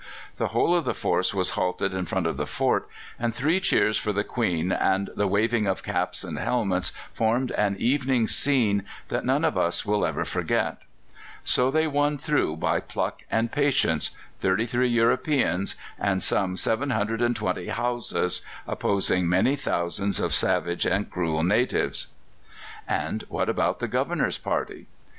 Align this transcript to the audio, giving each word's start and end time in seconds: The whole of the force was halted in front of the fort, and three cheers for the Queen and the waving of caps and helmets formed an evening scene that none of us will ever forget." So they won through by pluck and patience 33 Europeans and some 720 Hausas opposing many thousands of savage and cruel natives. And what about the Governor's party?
The 0.37 0.47
whole 0.47 0.73
of 0.73 0.83
the 0.83 0.95
force 0.95 1.31
was 1.31 1.51
halted 1.51 1.93
in 1.93 2.07
front 2.07 2.25
of 2.25 2.35
the 2.35 2.47
fort, 2.47 2.87
and 3.19 3.35
three 3.35 3.59
cheers 3.59 3.97
for 3.99 4.11
the 4.11 4.23
Queen 4.23 4.71
and 4.71 5.11
the 5.15 5.27
waving 5.27 5.67
of 5.67 5.83
caps 5.83 6.23
and 6.23 6.39
helmets 6.39 6.91
formed 7.13 7.51
an 7.51 7.75
evening 7.77 8.27
scene 8.27 8.81
that 9.09 9.25
none 9.25 9.45
of 9.45 9.59
us 9.59 9.85
will 9.85 10.03
ever 10.03 10.25
forget." 10.25 10.79
So 11.43 11.69
they 11.69 11.85
won 11.85 12.17
through 12.17 12.55
by 12.55 12.79
pluck 12.79 13.21
and 13.29 13.51
patience 13.51 14.09
33 14.39 14.89
Europeans 14.89 15.75
and 15.99 16.23
some 16.23 16.57
720 16.57 17.67
Hausas 17.67 18.41
opposing 18.67 19.29
many 19.29 19.55
thousands 19.55 20.19
of 20.19 20.33
savage 20.33 20.83
and 20.87 21.11
cruel 21.11 21.43
natives. 21.43 22.07
And 22.87 23.23
what 23.29 23.49
about 23.49 23.77
the 23.79 23.87
Governor's 23.87 24.39
party? 24.39 24.87